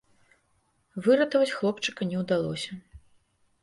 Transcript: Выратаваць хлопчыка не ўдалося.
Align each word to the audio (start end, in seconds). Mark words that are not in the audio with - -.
Выратаваць 1.09 1.53
хлопчыка 1.59 2.11
не 2.11 2.17
ўдалося. 2.27 2.71